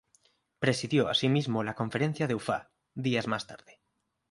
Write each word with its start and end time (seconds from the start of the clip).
Presidió 0.57 1.09
asimismo 1.09 1.63
la 1.63 1.75
conferencia 1.75 2.25
de 2.27 2.33
Ufá 2.33 2.71
días 2.95 3.27
más 3.27 3.45
tarde. 3.45 3.81